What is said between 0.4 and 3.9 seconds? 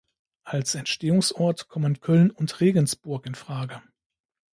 Als Entstehungsort kommen Köln und Regensburg in Frage.